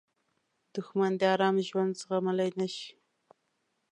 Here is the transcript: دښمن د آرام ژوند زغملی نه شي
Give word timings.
دښمن 0.75 1.11
د 1.17 1.21
آرام 1.33 1.55
ژوند 1.67 1.93
زغملی 2.01 2.49
نه 2.59 2.67
شي 2.75 2.89